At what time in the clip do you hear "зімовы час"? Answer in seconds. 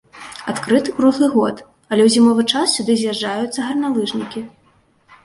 2.15-2.73